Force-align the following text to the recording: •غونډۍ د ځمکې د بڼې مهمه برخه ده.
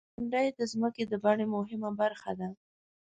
•غونډۍ 0.17 0.47
د 0.59 0.61
ځمکې 0.71 1.03
د 1.07 1.13
بڼې 1.23 1.45
مهمه 1.55 1.89
برخه 2.01 2.31
ده. 2.39 2.47